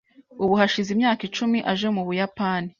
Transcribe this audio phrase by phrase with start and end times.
[0.43, 2.69] Ubu hashize imyaka icumi aje mu Buyapani.